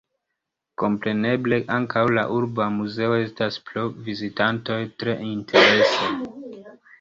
Kompreneble 0.83 1.59
ankaŭ 1.75 2.03
la 2.15 2.23
urba 2.37 2.67
muzeo 2.77 3.13
estas 3.25 3.59
por 3.69 3.93
vizitantoj 4.09 4.79
tre 5.05 5.15
interesa. 5.29 6.11